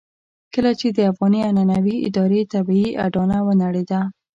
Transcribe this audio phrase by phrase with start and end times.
[0.53, 4.01] کله چې د افغاني عنعنوي ادارې طبيعي اډانه ونړېده.